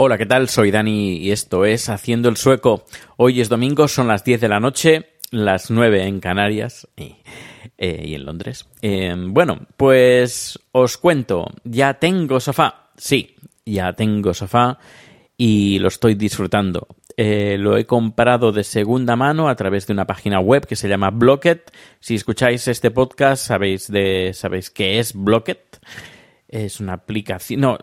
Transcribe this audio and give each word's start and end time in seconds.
Hola, 0.00 0.16
¿qué 0.16 0.26
tal? 0.26 0.48
Soy 0.48 0.70
Dani 0.70 1.16
y 1.16 1.32
esto 1.32 1.64
es 1.64 1.88
Haciendo 1.88 2.28
el 2.28 2.36
Sueco. 2.36 2.84
Hoy 3.16 3.40
es 3.40 3.48
domingo, 3.48 3.88
son 3.88 4.06
las 4.06 4.22
10 4.22 4.40
de 4.40 4.48
la 4.48 4.60
noche, 4.60 5.17
las 5.30 5.70
9 5.70 6.04
en 6.04 6.20
Canarias 6.20 6.88
y, 6.96 7.16
eh, 7.76 8.02
y 8.06 8.14
en 8.14 8.24
Londres. 8.24 8.68
Eh, 8.82 9.14
bueno, 9.16 9.66
pues 9.76 10.58
os 10.72 10.96
cuento, 10.98 11.46
ya 11.64 11.94
tengo 11.94 12.40
sofá. 12.40 12.90
Sí, 12.96 13.36
ya 13.64 13.92
tengo 13.92 14.34
sofá 14.34 14.78
y 15.36 15.78
lo 15.78 15.88
estoy 15.88 16.14
disfrutando. 16.14 16.88
Eh, 17.16 17.56
lo 17.58 17.76
he 17.76 17.84
comprado 17.84 18.52
de 18.52 18.62
segunda 18.62 19.16
mano 19.16 19.48
a 19.48 19.56
través 19.56 19.86
de 19.86 19.92
una 19.92 20.06
página 20.06 20.38
web 20.40 20.66
que 20.66 20.76
se 20.76 20.88
llama 20.88 21.10
Blocket. 21.10 21.72
Si 22.00 22.14
escucháis 22.14 22.68
este 22.68 22.90
podcast 22.90 23.44
sabéis 23.44 23.90
de 23.90 24.32
sabéis 24.34 24.70
qué 24.70 24.98
es 24.98 25.14
Blocket. 25.14 25.80
Es 26.48 26.80
una 26.80 26.94
aplicación. 26.94 27.60
No, 27.60 27.78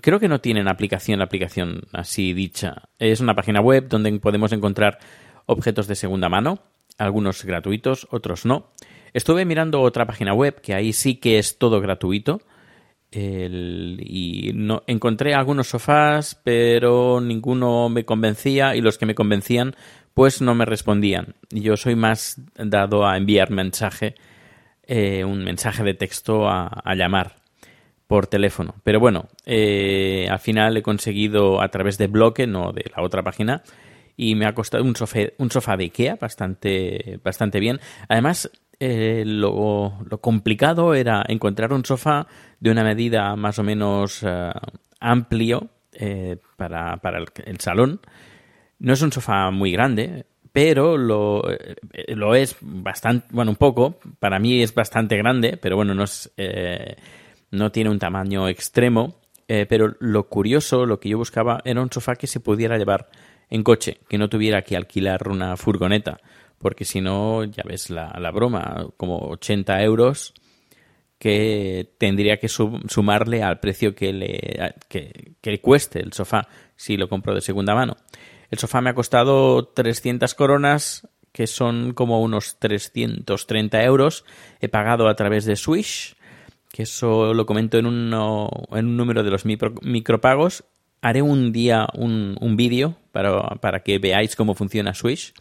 creo 0.00 0.18
que 0.18 0.28
no 0.28 0.40
tienen 0.40 0.68
aplicación, 0.68 1.20
aplicación 1.20 1.82
así 1.92 2.32
dicha. 2.32 2.88
Es 2.98 3.20
una 3.20 3.34
página 3.34 3.60
web 3.60 3.88
donde 3.88 4.18
podemos 4.18 4.52
encontrar 4.52 4.98
objetos 5.46 5.86
de 5.86 5.94
segunda 5.94 6.28
mano, 6.28 6.60
algunos 6.98 7.44
gratuitos, 7.44 8.06
otros 8.10 8.44
no. 8.44 8.72
Estuve 9.12 9.44
mirando 9.44 9.80
otra 9.80 10.06
página 10.06 10.34
web 10.34 10.60
que 10.60 10.74
ahí 10.74 10.92
sí 10.92 11.16
que 11.16 11.38
es 11.38 11.58
todo 11.58 11.80
gratuito. 11.80 12.40
Y 13.12 14.50
no, 14.54 14.82
encontré 14.86 15.34
algunos 15.34 15.68
sofás, 15.68 16.38
pero 16.44 17.20
ninguno 17.20 17.88
me 17.88 18.04
convencía 18.04 18.76
y 18.76 18.82
los 18.82 18.98
que 18.98 19.06
me 19.06 19.14
convencían, 19.14 19.74
pues 20.12 20.42
no 20.42 20.54
me 20.54 20.66
respondían. 20.66 21.34
Yo 21.50 21.78
soy 21.78 21.96
más 21.96 22.42
dado 22.56 23.06
a 23.06 23.16
enviar 23.16 23.50
mensaje, 23.50 24.16
eh, 24.82 25.24
un 25.24 25.44
mensaje 25.44 25.82
de 25.82 25.94
texto 25.94 26.46
a, 26.46 26.66
a 26.66 26.94
llamar 26.94 27.36
por 28.06 28.26
teléfono. 28.26 28.74
Pero 28.84 29.00
bueno, 29.00 29.28
eh, 29.44 30.28
al 30.30 30.38
final 30.38 30.76
he 30.76 30.82
conseguido 30.82 31.60
a 31.60 31.68
través 31.68 31.98
de 31.98 32.06
Bloque, 32.06 32.46
no 32.46 32.72
de 32.72 32.84
la 32.94 33.02
otra 33.02 33.22
página, 33.22 33.62
y 34.16 34.34
me 34.34 34.46
ha 34.46 34.54
costado 34.54 34.82
un 34.84 34.96
sofá, 34.96 35.20
un 35.38 35.50
sofá 35.50 35.76
de 35.76 35.84
Ikea 35.84 36.16
bastante, 36.16 37.20
bastante 37.22 37.60
bien. 37.60 37.80
Además, 38.08 38.50
eh, 38.80 39.24
lo, 39.26 39.98
lo 40.08 40.20
complicado 40.20 40.94
era 40.94 41.24
encontrar 41.28 41.72
un 41.72 41.84
sofá 41.84 42.26
de 42.60 42.70
una 42.70 42.84
medida 42.84 43.36
más 43.36 43.58
o 43.58 43.62
menos 43.62 44.22
eh, 44.22 44.52
amplio 45.00 45.68
eh, 45.92 46.38
para, 46.56 46.96
para 46.98 47.18
el, 47.18 47.26
el 47.44 47.60
salón. 47.60 48.00
No 48.78 48.92
es 48.92 49.02
un 49.02 49.12
sofá 49.12 49.50
muy 49.50 49.72
grande, 49.72 50.26
pero 50.52 50.96
lo, 50.96 51.42
eh, 51.50 51.76
lo 52.14 52.34
es 52.34 52.56
bastante, 52.60 53.26
bueno, 53.30 53.50
un 53.50 53.56
poco. 53.56 53.98
Para 54.18 54.38
mí 54.38 54.62
es 54.62 54.74
bastante 54.74 55.16
grande, 55.16 55.56
pero 55.56 55.76
bueno, 55.76 55.94
no 55.94 56.04
es, 56.04 56.32
eh, 56.36 56.96
no 57.50 57.70
tiene 57.70 57.90
un 57.90 57.98
tamaño 57.98 58.48
extremo. 58.48 59.20
Pero 59.48 59.94
lo 60.00 60.28
curioso, 60.28 60.86
lo 60.86 60.98
que 60.98 61.08
yo 61.08 61.18
buscaba, 61.18 61.60
era 61.64 61.80
un 61.80 61.92
sofá 61.92 62.16
que 62.16 62.26
se 62.26 62.40
pudiera 62.40 62.78
llevar 62.78 63.08
en 63.50 63.62
coche, 63.62 63.98
que 64.08 64.18
no 64.18 64.28
tuviera 64.28 64.62
que 64.62 64.76
alquilar 64.76 65.28
una 65.28 65.56
furgoneta, 65.56 66.18
porque 66.58 66.84
si 66.84 67.00
no, 67.00 67.44
ya 67.44 67.62
ves 67.64 67.90
la, 67.90 68.14
la 68.18 68.30
broma, 68.30 68.86
como 68.96 69.18
80 69.18 69.82
euros 69.82 70.34
que 71.18 71.94
tendría 71.98 72.38
que 72.38 72.48
sum- 72.48 72.82
sumarle 72.88 73.42
al 73.42 73.58
precio 73.60 73.94
que 73.94 74.12
le 74.12 74.74
que, 74.88 75.32
que 75.40 75.60
cueste 75.60 76.00
el 76.00 76.12
sofá 76.12 76.46
si 76.76 76.96
lo 76.96 77.08
compro 77.08 77.34
de 77.34 77.40
segunda 77.40 77.74
mano. 77.74 77.96
El 78.50 78.58
sofá 78.58 78.80
me 78.80 78.90
ha 78.90 78.94
costado 78.94 79.66
300 79.68 80.34
coronas, 80.34 81.08
que 81.32 81.46
son 81.46 81.94
como 81.94 82.20
unos 82.22 82.58
330 82.58 83.82
euros. 83.82 84.24
He 84.60 84.68
pagado 84.68 85.08
a 85.08 85.16
través 85.16 85.44
de 85.46 85.56
Swish, 85.56 86.14
que 86.70 86.82
eso 86.84 87.32
lo 87.34 87.46
comento 87.46 87.78
en, 87.78 87.86
en 87.86 88.14
un 88.14 88.96
número 88.96 89.22
de 89.24 89.30
los 89.30 89.44
micro- 89.46 89.74
micropagos. 89.82 90.64
Haré 91.02 91.22
un 91.22 91.52
día 91.52 91.86
un, 91.94 92.36
un 92.40 92.56
vídeo 92.56 92.96
para, 93.12 93.40
para 93.60 93.80
que 93.82 93.98
veáis 93.98 94.34
cómo 94.36 94.54
funciona 94.54 94.94
Swish 94.94 95.32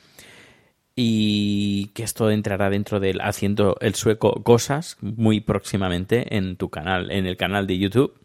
y 0.96 1.88
que 1.94 2.04
esto 2.04 2.30
entrará 2.32 2.70
dentro 2.70 3.00
del 3.00 3.20
haciendo 3.22 3.76
el 3.82 3.96
sueco 3.96 4.44
cosas 4.44 4.98
muy 5.02 5.42
próximamente 5.42 6.36
en 6.38 6.56
tu 6.56 6.70
canal, 6.70 7.12
en 7.12 7.26
el 7.26 7.36
canal 7.38 7.68
de 7.68 7.78
YouTube. 7.78 8.20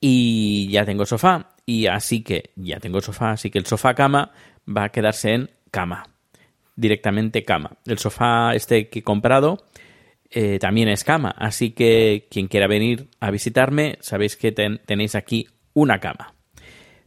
Y 0.00 0.68
ya 0.70 0.84
tengo 0.84 1.06
sofá 1.06 1.54
y 1.64 1.86
así 1.86 2.22
que 2.22 2.50
ya 2.56 2.78
tengo 2.80 3.00
sofá, 3.00 3.32
así 3.32 3.50
que 3.50 3.58
el 3.58 3.66
sofá 3.66 3.94
cama 3.94 4.32
va 4.68 4.84
a 4.84 4.88
quedarse 4.90 5.32
en 5.32 5.50
cama, 5.70 6.04
directamente 6.76 7.44
cama. 7.44 7.72
El 7.86 7.98
sofá 7.98 8.54
este 8.54 8.88
que 8.88 9.00
he 9.00 9.02
comprado 9.02 9.64
eh, 10.30 10.58
también 10.58 10.88
es 10.88 11.02
cama, 11.04 11.34
así 11.38 11.70
que 11.70 12.26
quien 12.30 12.48
quiera 12.48 12.66
venir 12.66 13.08
a 13.20 13.30
visitarme, 13.30 13.98
sabéis 14.00 14.36
que 14.36 14.52
ten- 14.52 14.80
tenéis 14.86 15.14
aquí 15.14 15.48
una 15.72 15.98
cama. 15.98 16.34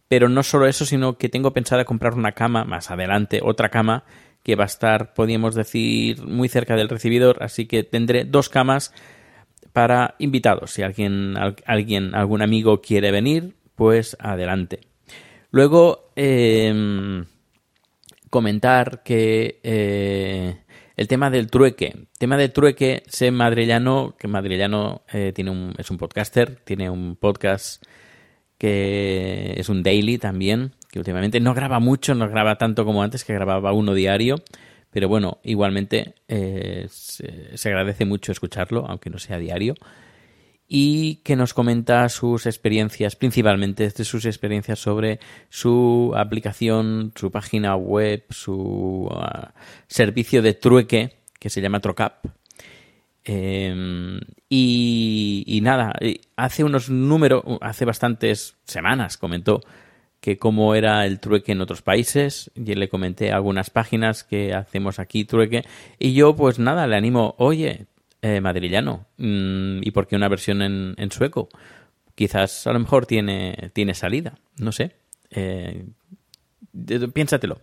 Pero 0.09 0.27
no 0.27 0.43
solo 0.43 0.67
eso, 0.67 0.85
sino 0.85 1.17
que 1.17 1.29
tengo 1.29 1.53
pensado 1.53 1.85
comprar 1.85 2.15
una 2.15 2.33
cama 2.33 2.65
más 2.65 2.91
adelante, 2.91 3.39
otra 3.41 3.69
cama 3.69 4.03
que 4.43 4.55
va 4.55 4.63
a 4.63 4.67
estar, 4.67 5.13
podríamos 5.13 5.55
decir, 5.55 6.25
muy 6.25 6.49
cerca 6.49 6.75
del 6.75 6.89
recibidor, 6.89 7.41
así 7.41 7.65
que 7.67 7.83
tendré 7.83 8.25
dos 8.25 8.49
camas 8.49 8.93
para 9.71 10.15
invitados. 10.19 10.71
Si 10.71 10.81
alguien, 10.81 11.37
al- 11.37 11.55
alguien 11.65 12.15
algún 12.15 12.41
amigo 12.41 12.81
quiere 12.81 13.11
venir, 13.11 13.55
pues 13.75 14.17
adelante. 14.19 14.79
Luego, 15.51 16.11
em, 16.15 17.25
comentar 18.29 19.03
que 19.03 19.59
eh, 19.63 20.57
el 20.95 21.07
tema 21.07 21.29
del 21.29 21.49
trueque. 21.49 22.07
Tema 22.17 22.37
del 22.37 22.51
trueque, 22.51 23.03
sé 23.07 23.31
madrillano, 23.31 24.15
que 24.17 24.27
madrillano 24.27 25.03
eh, 25.11 25.31
tiene 25.33 25.51
un, 25.51 25.73
es 25.77 25.89
un 25.91 25.97
podcaster, 25.97 26.55
tiene 26.63 26.89
un 26.89 27.15
podcast 27.15 27.83
que 28.59 29.53
es 29.57 29.69
un 29.69 29.81
daily 29.81 30.19
también, 30.19 30.73
que 30.91 30.99
últimamente 30.99 31.39
no 31.39 31.55
graba 31.55 31.79
mucho, 31.79 32.13
no 32.13 32.29
graba 32.29 32.57
tanto 32.57 32.85
como 32.85 33.01
antes, 33.01 33.23
que 33.23 33.33
grababa 33.33 33.71
uno 33.71 33.93
diario, 33.93 34.35
pero 34.91 35.07
bueno, 35.07 35.39
igualmente 35.43 36.15
eh, 36.27 36.87
se, 36.89 37.69
agradece 37.69 38.05
mucho 38.05 38.31
escucharlo, 38.31 38.85
aunque 38.85 39.09
no 39.09 39.17
sea 39.17 39.37
diario, 39.37 39.75
y 40.67 41.15
que 41.23 41.37
nos 41.37 41.53
comenta 41.53 42.07
sus 42.09 42.45
experiencias, 42.45 43.15
principalmente 43.15 43.89
de 43.89 44.03
sus 44.03 44.25
experiencias 44.25 44.79
sobre 44.79 45.19
su 45.47 46.13
aplicación, 46.15 47.13
su 47.15 47.31
página 47.31 47.77
web, 47.77 48.25
su 48.29 49.09
ah, 49.11 49.53
servicio 49.87 50.41
de 50.41 50.53
trueque, 50.53 51.13
que 51.39 51.49
se 51.49 51.61
llama 51.61 51.79
Trocap, 51.79 52.25
eh, 53.25 54.19
y, 54.49 55.59
nada, 55.61 55.93
hace 56.35 56.63
unos 56.63 56.89
números, 56.89 57.43
hace 57.61 57.85
bastantes 57.85 58.55
semanas 58.65 59.17
comentó 59.17 59.61
que 60.19 60.37
cómo 60.37 60.75
era 60.75 61.05
el 61.05 61.19
trueque 61.19 61.51
en 61.51 61.61
otros 61.61 61.81
países. 61.81 62.51
Y 62.55 62.73
le 62.75 62.89
comenté 62.89 63.31
algunas 63.31 63.69
páginas 63.69 64.23
que 64.23 64.53
hacemos 64.53 64.99
aquí 64.99 65.25
trueque. 65.25 65.63
Y 65.97 66.13
yo, 66.13 66.35
pues 66.35 66.59
nada, 66.59 66.87
le 66.87 66.95
animo, 66.95 67.35
oye, 67.37 67.85
eh, 68.21 68.41
madrillano, 68.41 69.05
mm, 69.17 69.81
¿y 69.81 69.91
por 69.91 70.07
qué 70.07 70.15
una 70.15 70.27
versión 70.27 70.61
en, 70.61 70.95
en 70.97 71.11
sueco? 71.11 71.49
Quizás 72.15 72.67
a 72.67 72.73
lo 72.73 72.79
mejor 72.79 73.05
tiene, 73.05 73.71
tiene 73.73 73.93
salida, 73.93 74.39
no 74.57 74.71
sé. 74.71 74.95
Eh, 75.31 75.85
piénsatelo. 77.13 77.59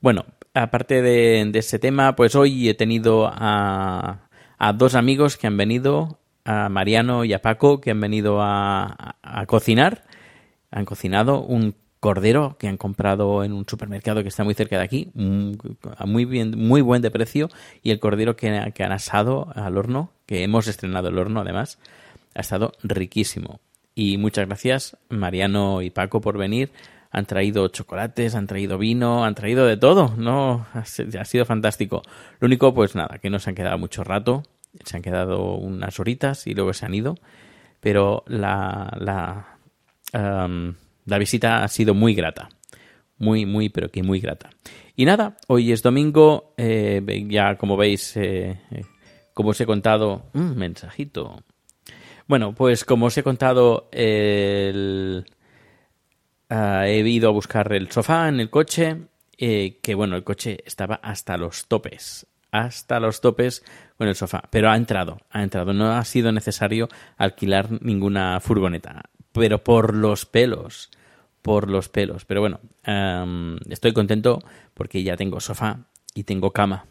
Bueno, 0.00 0.26
aparte 0.54 1.00
de, 1.00 1.44
de 1.50 1.58
ese 1.58 1.78
tema, 1.78 2.14
pues 2.14 2.34
hoy 2.34 2.68
he 2.68 2.74
tenido 2.74 3.30
a, 3.32 4.27
a 4.58 4.72
dos 4.72 4.94
amigos 4.94 5.36
que 5.36 5.46
han 5.46 5.56
venido, 5.56 6.18
a 6.44 6.68
Mariano 6.68 7.24
y 7.24 7.32
a 7.32 7.42
Paco, 7.42 7.80
que 7.80 7.90
han 7.90 8.00
venido 8.00 8.38
a, 8.40 9.14
cocinar. 9.46 10.04
Han 10.70 10.84
cocinado 10.84 11.42
un 11.42 11.74
cordero 12.00 12.56
que 12.58 12.68
han 12.68 12.76
comprado 12.76 13.42
en 13.44 13.52
un 13.52 13.66
supermercado 13.66 14.22
que 14.22 14.28
está 14.28 14.44
muy 14.44 14.54
cerca 14.54 14.78
de 14.78 14.84
aquí, 14.84 15.10
mm, 15.14 15.52
muy 16.06 16.24
bien, 16.24 16.54
muy 16.56 16.80
buen 16.80 17.02
de 17.02 17.10
precio, 17.10 17.48
y 17.82 17.90
el 17.90 17.98
cordero 17.98 18.36
que 18.36 18.48
han 18.48 18.92
asado 18.92 19.48
al 19.54 19.76
horno, 19.76 20.12
que 20.26 20.44
hemos 20.44 20.68
estrenado 20.68 21.08
el 21.08 21.18
horno 21.18 21.40
además, 21.40 21.78
ha 22.34 22.40
estado 22.40 22.72
riquísimo. 22.82 23.60
Y 23.94 24.16
muchas 24.16 24.46
gracias, 24.46 24.96
Mariano 25.08 25.82
y 25.82 25.90
Paco, 25.90 26.20
por 26.20 26.38
venir. 26.38 26.70
Han 27.10 27.24
traído 27.26 27.68
chocolates, 27.68 28.34
han 28.34 28.46
traído 28.46 28.76
vino, 28.78 29.24
han 29.24 29.34
traído 29.34 29.66
de 29.66 29.76
todo. 29.76 30.14
No, 30.16 30.66
ha 30.74 30.84
si- 30.84 31.16
ha 31.18 31.24
sido 31.24 31.44
fantástico. 31.46 32.02
Lo 32.40 32.46
único, 32.46 32.74
pues 32.74 32.94
nada, 32.94 33.18
que 33.18 33.30
no 33.30 33.38
se 33.38 33.50
han 33.50 33.56
quedado 33.56 33.78
mucho 33.78 34.04
rato. 34.04 34.42
Se 34.84 34.96
han 34.96 35.02
quedado 35.02 35.54
unas 35.56 35.98
horitas 35.98 36.46
y 36.46 36.54
luego 36.54 36.72
se 36.74 36.84
han 36.86 36.94
ido. 36.94 37.14
Pero 37.80 38.24
la, 38.26 38.92
la, 39.00 39.58
la 40.12 41.18
visita 41.18 41.64
ha 41.64 41.68
sido 41.68 41.94
muy 41.94 42.14
grata. 42.14 42.48
Muy, 43.18 43.46
muy, 43.46 43.68
pero 43.68 43.90
que 43.90 44.02
muy 44.02 44.20
grata. 44.20 44.50
Y 44.94 45.04
nada, 45.04 45.36
hoy 45.48 45.72
es 45.72 45.82
domingo. 45.82 46.54
eh, 46.56 47.02
ya 47.30 47.56
como 47.56 47.76
veis, 47.76 48.16
eh, 48.16 48.60
eh, 48.70 48.82
como 49.34 49.50
os 49.50 49.60
he 49.60 49.66
contado, 49.66 50.26
un 50.34 50.56
mensajito. 50.56 51.42
Bueno, 52.26 52.52
pues 52.54 52.84
como 52.84 53.06
os 53.06 53.16
he 53.16 53.22
contado, 53.22 53.88
el, 53.92 55.24
ah, 56.48 56.86
he 56.86 56.98
ido 57.00 57.28
a 57.28 57.32
buscar 57.32 57.72
el 57.72 57.90
sofá 57.90 58.28
en 58.28 58.40
el 58.40 58.50
coche, 58.50 58.96
eh, 59.36 59.78
que 59.82 59.94
bueno, 59.94 60.16
el 60.16 60.24
coche 60.24 60.58
estaba 60.66 60.96
hasta 60.96 61.36
los 61.36 61.66
topes, 61.66 62.26
hasta 62.50 63.00
los 63.00 63.20
topes 63.20 63.64
con 63.96 64.08
el 64.08 64.14
sofá, 64.14 64.42
pero 64.50 64.70
ha 64.70 64.76
entrado, 64.76 65.18
ha 65.30 65.42
entrado, 65.42 65.72
no 65.72 65.92
ha 65.92 66.04
sido 66.04 66.32
necesario 66.32 66.88
alquilar 67.16 67.82
ninguna 67.82 68.40
furgoneta, 68.40 69.04
pero 69.32 69.62
por 69.62 69.94
los 69.94 70.26
pelos, 70.26 70.90
por 71.42 71.68
los 71.68 71.88
pelos, 71.88 72.24
pero 72.24 72.40
bueno, 72.40 72.60
estoy 73.68 73.92
contento 73.92 74.40
porque 74.74 75.02
ya 75.02 75.16
tengo 75.16 75.40
sofá 75.40 75.80
y 76.14 76.24
tengo 76.24 76.52
cama, 76.52 76.86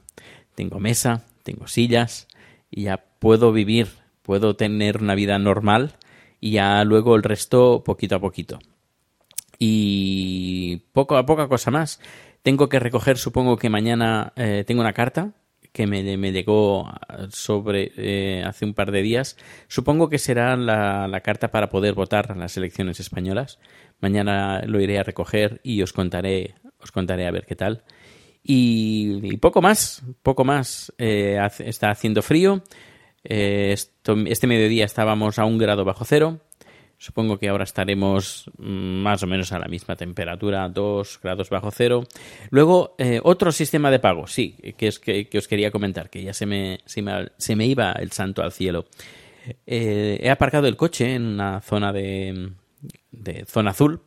tengo 0.55 0.79
mesa, 0.79 1.23
tengo 1.43 1.67
sillas 1.67 2.27
y 2.71 2.83
ya 2.83 3.03
puedo 3.19 3.51
vivir, 3.51 3.87
puedo 4.21 4.55
tener 4.55 5.01
una 5.01 5.15
vida 5.15 5.37
normal 5.39 5.93
y 6.39 6.51
ya 6.51 6.83
luego 6.83 7.15
el 7.15 7.23
resto 7.23 7.83
poquito 7.83 8.15
a 8.15 8.19
poquito. 8.19 8.59
Y 9.59 10.77
poco 10.93 11.17
a 11.17 11.25
poca 11.25 11.47
cosa 11.47 11.71
más. 11.71 11.99
Tengo 12.43 12.69
que 12.69 12.79
recoger, 12.79 13.17
supongo 13.17 13.57
que 13.57 13.69
mañana 13.69 14.33
eh, 14.35 14.63
tengo 14.65 14.81
una 14.81 14.93
carta 14.93 15.33
que 15.71 15.85
me, 15.85 16.17
me 16.17 16.31
llegó 16.31 16.87
ah, 16.87 17.27
sobre 17.29 17.91
eh, 17.97 18.43
hace 18.45 18.65
un 18.65 18.73
par 18.73 18.91
de 18.91 19.01
días. 19.01 19.37
Supongo 19.67 20.09
que 20.09 20.17
será 20.17 20.55
la, 20.55 21.07
la 21.07 21.21
carta 21.21 21.49
para 21.49 21.69
poder 21.69 21.93
votar 21.93 22.31
en 22.31 22.39
las 22.39 22.55
elecciones 22.57 22.99
españolas. 22.99 23.59
Mañana 23.99 24.61
lo 24.65 24.79
iré 24.79 24.99
a 24.99 25.03
recoger 25.03 25.59
y 25.63 25.81
os 25.81 25.93
contaré, 25.93 26.55
os 26.79 26.91
contaré 26.91 27.27
a 27.27 27.31
ver 27.31 27.45
qué 27.45 27.55
tal. 27.55 27.83
Y, 28.49 29.35
poco 29.37 29.61
más, 29.61 30.03
poco 30.23 30.45
más. 30.45 30.93
Eh, 30.97 31.37
está 31.59 31.91
haciendo 31.91 32.21
frío. 32.21 32.63
Eh, 33.23 33.75
este 34.25 34.47
mediodía 34.47 34.85
estábamos 34.85 35.37
a 35.37 35.45
un 35.45 35.57
grado 35.57 35.83
bajo 35.83 36.05
cero. 36.05 36.39
Supongo 36.99 37.37
que 37.37 37.47
ahora 37.47 37.63
estaremos 37.63 38.49
mm, 38.57 39.01
más 39.01 39.21
o 39.21 39.27
menos 39.27 39.51
a 39.51 39.59
la 39.59 39.67
misma 39.67 39.95
temperatura, 39.95 40.67
2 40.67 41.19
grados 41.21 41.49
bajo 41.49 41.69
cero. 41.69 42.03
Luego, 42.49 42.95
eh, 42.97 43.19
otro 43.23 43.51
sistema 43.51 43.91
de 43.91 43.99
pago, 43.99 44.25
sí, 44.25 44.57
que 44.77 44.87
es 44.87 44.99
que, 44.99 45.29
os 45.37 45.47
quería 45.47 45.69
comentar, 45.69 46.09
que 46.09 46.23
ya 46.23 46.33
se 46.33 46.47
me, 46.47 46.79
se 46.85 47.55
me, 47.55 47.65
iba 47.67 47.91
el 47.91 48.11
santo 48.11 48.41
al 48.41 48.51
cielo. 48.51 48.85
Eh, 49.67 50.19
he 50.21 50.29
aparcado 50.31 50.67
el 50.67 50.75
coche 50.75 51.13
en 51.13 51.25
una 51.25 51.61
zona 51.61 51.93
de, 51.93 52.51
de 53.11 53.45
zona 53.45 53.71
azul, 53.71 54.01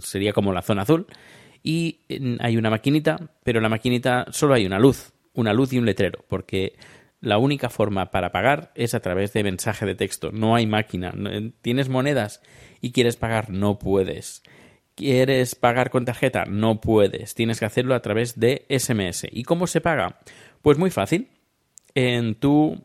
sería 0.00 0.34
como 0.34 0.52
la 0.52 0.62
zona 0.62 0.82
azul, 0.82 1.06
y 1.62 2.00
mm, 2.10 2.36
hay 2.40 2.58
una 2.58 2.68
maquinita, 2.68 3.18
pero 3.42 3.60
la 3.60 3.70
maquinita 3.70 4.26
solo 4.32 4.52
hay 4.52 4.66
una 4.66 4.78
luz, 4.78 5.12
una 5.32 5.54
luz 5.54 5.72
y 5.72 5.78
un 5.78 5.86
letrero, 5.86 6.24
porque 6.28 6.76
la 7.20 7.38
única 7.38 7.68
forma 7.68 8.10
para 8.10 8.30
pagar 8.32 8.70
es 8.74 8.94
a 8.94 9.00
través 9.00 9.32
de 9.32 9.42
mensaje 9.42 9.86
de 9.86 9.94
texto. 9.94 10.30
No 10.32 10.54
hay 10.54 10.66
máquina. 10.66 11.12
No- 11.16 11.30
¿Tienes 11.62 11.88
monedas 11.88 12.42
y 12.80 12.92
quieres 12.92 13.16
pagar? 13.16 13.50
No 13.50 13.78
puedes. 13.78 14.42
¿Quieres 14.94 15.54
pagar 15.54 15.90
con 15.90 16.04
tarjeta? 16.04 16.44
No 16.46 16.80
puedes. 16.80 17.34
Tienes 17.34 17.58
que 17.60 17.64
hacerlo 17.66 17.94
a 17.94 18.02
través 18.02 18.38
de 18.38 18.66
SMS. 18.68 19.26
¿Y 19.30 19.44
cómo 19.44 19.66
se 19.66 19.80
paga? 19.80 20.18
Pues 20.62 20.78
muy 20.78 20.90
fácil. 20.90 21.28
En 21.94 22.34
tú 22.34 22.84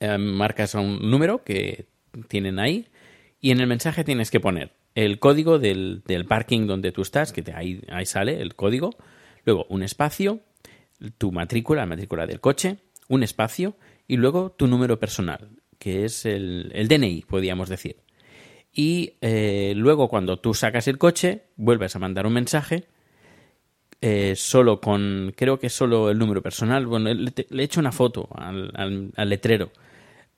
eh, 0.00 0.18
marcas 0.18 0.74
un 0.74 1.10
número 1.10 1.42
que 1.44 1.86
tienen 2.28 2.58
ahí 2.58 2.86
y 3.40 3.50
en 3.52 3.60
el 3.60 3.66
mensaje 3.66 4.04
tienes 4.04 4.30
que 4.30 4.40
poner 4.40 4.72
el 4.94 5.18
código 5.20 5.58
del, 5.58 6.02
del 6.06 6.24
parking 6.26 6.66
donde 6.66 6.90
tú 6.92 7.02
estás, 7.02 7.32
que 7.32 7.42
te- 7.42 7.52
ahí, 7.54 7.80
ahí 7.90 8.04
sale 8.06 8.40
el 8.42 8.54
código, 8.56 8.90
luego 9.44 9.66
un 9.68 9.82
espacio, 9.84 10.40
tu 11.16 11.30
matrícula, 11.32 11.82
la 11.82 11.86
matrícula 11.86 12.26
del 12.26 12.40
coche, 12.40 12.78
un 13.10 13.22
espacio 13.22 13.76
y 14.08 14.16
luego 14.16 14.52
tu 14.52 14.66
número 14.66 14.98
personal, 14.98 15.50
que 15.78 16.06
es 16.06 16.24
el, 16.24 16.70
el 16.74 16.88
DNI, 16.88 17.22
podríamos 17.28 17.68
decir. 17.68 17.96
Y 18.72 19.14
eh, 19.20 19.74
luego 19.76 20.08
cuando 20.08 20.38
tú 20.38 20.54
sacas 20.54 20.88
el 20.88 20.96
coche, 20.96 21.42
vuelves 21.56 21.94
a 21.96 21.98
mandar 21.98 22.26
un 22.26 22.32
mensaje 22.32 22.84
eh, 24.00 24.34
solo 24.36 24.80
con, 24.80 25.32
creo 25.36 25.58
que 25.58 25.68
solo 25.68 26.10
el 26.10 26.18
número 26.18 26.42
personal. 26.42 26.86
Bueno, 26.86 27.12
le, 27.12 27.32
he 27.36 27.62
hecho 27.62 27.80
una 27.80 27.92
foto 27.92 28.28
al, 28.34 28.72
al- 29.16 29.28
letrero. 29.28 29.70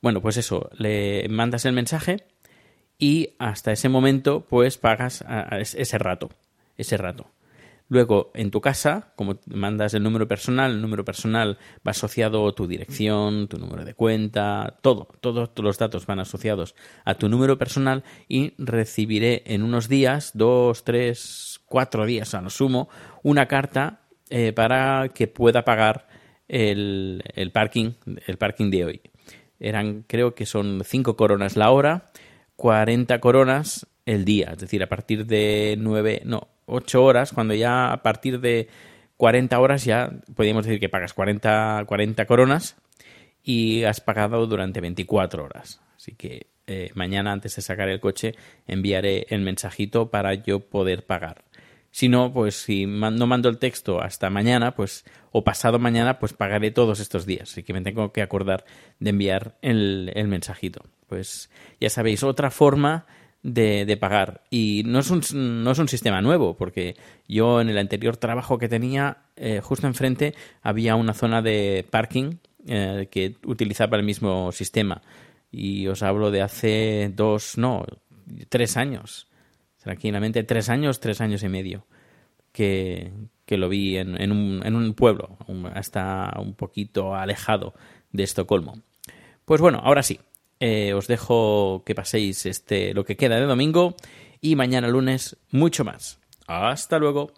Bueno, 0.00 0.20
pues 0.20 0.36
eso, 0.36 0.68
le 0.76 1.28
mandas 1.28 1.64
el 1.64 1.72
mensaje 1.74 2.24
y 2.98 3.30
hasta 3.38 3.72
ese 3.72 3.88
momento, 3.88 4.46
pues 4.48 4.78
pagas 4.78 5.24
ese 5.60 5.98
rato, 5.98 6.30
ese 6.76 6.96
rato. 6.96 7.30
Luego, 7.92 8.30
en 8.32 8.50
tu 8.50 8.62
casa, 8.62 9.12
como 9.16 9.38
mandas 9.44 9.92
el 9.92 10.02
número 10.02 10.26
personal, 10.26 10.72
el 10.72 10.80
número 10.80 11.04
personal 11.04 11.58
va 11.86 11.90
asociado 11.90 12.50
tu 12.54 12.66
dirección, 12.66 13.48
tu 13.48 13.58
número 13.58 13.84
de 13.84 13.92
cuenta, 13.92 14.78
todo, 14.80 15.08
todos 15.20 15.50
los 15.58 15.76
datos 15.76 16.06
van 16.06 16.18
asociados 16.18 16.74
a 17.04 17.16
tu 17.16 17.28
número 17.28 17.58
personal 17.58 18.02
y 18.28 18.54
recibiré 18.56 19.42
en 19.44 19.62
unos 19.62 19.90
días, 19.90 20.30
dos, 20.32 20.84
tres, 20.84 21.60
cuatro 21.66 22.06
días 22.06 22.32
a 22.32 22.40
lo 22.40 22.48
sumo, 22.48 22.88
una 23.22 23.46
carta 23.46 24.00
eh, 24.30 24.54
para 24.54 25.10
que 25.10 25.28
pueda 25.28 25.62
pagar 25.66 26.08
el, 26.48 27.22
el 27.34 27.52
parking, 27.52 27.90
el 28.26 28.38
parking 28.38 28.70
de 28.70 28.86
hoy. 28.86 29.00
Eran, 29.60 30.06
creo 30.08 30.34
que 30.34 30.46
son 30.46 30.80
cinco 30.86 31.14
coronas 31.14 31.58
la 31.58 31.70
hora, 31.70 32.10
40 32.56 33.20
coronas 33.20 33.86
el 34.06 34.24
día, 34.24 34.52
es 34.52 34.60
decir, 34.60 34.82
a 34.82 34.88
partir 34.88 35.26
de 35.26 35.76
9, 35.78 36.22
no, 36.24 36.51
8 36.66 37.02
horas, 37.02 37.32
cuando 37.32 37.54
ya 37.54 37.92
a 37.92 38.02
partir 38.02 38.40
de 38.40 38.68
40 39.16 39.58
horas 39.60 39.84
ya 39.84 40.10
podríamos 40.34 40.64
decir 40.64 40.80
que 40.80 40.88
pagas 40.88 41.14
40, 41.14 41.84
40 41.86 42.26
coronas 42.26 42.76
y 43.42 43.84
has 43.84 44.00
pagado 44.00 44.46
durante 44.46 44.80
24 44.80 45.44
horas. 45.44 45.80
Así 45.96 46.12
que 46.12 46.46
eh, 46.66 46.90
mañana 46.94 47.32
antes 47.32 47.56
de 47.56 47.62
sacar 47.62 47.88
el 47.88 48.00
coche 48.00 48.34
enviaré 48.66 49.26
el 49.30 49.42
mensajito 49.42 50.10
para 50.10 50.34
yo 50.34 50.60
poder 50.60 51.04
pagar. 51.04 51.44
Si 51.90 52.08
no, 52.08 52.32
pues 52.32 52.56
si 52.56 52.86
no 52.86 53.26
mando 53.26 53.48
el 53.48 53.58
texto 53.58 54.00
hasta 54.00 54.30
mañana, 54.30 54.74
pues 54.74 55.04
o 55.30 55.44
pasado 55.44 55.78
mañana, 55.78 56.18
pues 56.18 56.32
pagaré 56.32 56.70
todos 56.70 57.00
estos 57.00 57.26
días. 57.26 57.50
Así 57.50 57.62
que 57.62 57.74
me 57.74 57.82
tengo 57.82 58.12
que 58.12 58.22
acordar 58.22 58.64
de 58.98 59.10
enviar 59.10 59.56
el 59.60 60.26
mensajito. 60.28 60.84
Pues 61.06 61.50
ya 61.78 61.90
sabéis, 61.90 62.22
otra 62.22 62.50
forma 62.50 63.04
de, 63.42 63.84
de 63.84 63.96
pagar. 63.96 64.42
Y 64.50 64.82
no 64.86 65.00
es, 65.00 65.10
un, 65.10 65.22
no 65.62 65.70
es 65.70 65.78
un 65.78 65.88
sistema 65.88 66.20
nuevo, 66.20 66.56
porque 66.56 66.96
yo 67.28 67.60
en 67.60 67.68
el 67.68 67.78
anterior 67.78 68.16
trabajo 68.16 68.58
que 68.58 68.68
tenía, 68.68 69.18
eh, 69.36 69.60
justo 69.62 69.86
enfrente 69.86 70.34
había 70.62 70.96
una 70.96 71.14
zona 71.14 71.42
de 71.42 71.84
parking 71.90 72.36
eh, 72.66 73.08
que 73.10 73.36
utilizaba 73.44 73.96
el 73.96 74.04
mismo 74.04 74.52
sistema. 74.52 75.02
Y 75.50 75.86
os 75.88 76.02
hablo 76.02 76.30
de 76.30 76.42
hace 76.42 77.12
dos, 77.14 77.58
no, 77.58 77.84
tres 78.48 78.76
años. 78.76 79.26
Tranquilamente, 79.82 80.44
tres 80.44 80.68
años, 80.68 81.00
tres 81.00 81.20
años 81.20 81.42
y 81.42 81.48
medio 81.48 81.84
que, 82.52 83.12
que 83.44 83.56
lo 83.56 83.68
vi 83.68 83.96
en, 83.96 84.20
en, 84.20 84.30
un, 84.30 84.62
en 84.64 84.76
un 84.76 84.94
pueblo, 84.94 85.36
hasta 85.74 86.32
un 86.38 86.54
poquito 86.54 87.16
alejado 87.16 87.74
de 88.12 88.22
Estocolmo. 88.22 88.80
Pues 89.44 89.60
bueno, 89.60 89.80
ahora 89.82 90.04
sí, 90.04 90.20
eh, 90.64 90.94
os 90.94 91.08
dejo 91.08 91.82
que 91.84 91.92
paséis 91.96 92.46
este, 92.46 92.94
lo 92.94 93.04
que 93.04 93.16
queda 93.16 93.34
de 93.34 93.46
domingo 93.46 93.96
y 94.40 94.54
mañana 94.54 94.86
lunes 94.86 95.36
mucho 95.50 95.82
más. 95.82 96.20
Hasta 96.46 97.00
luego. 97.00 97.32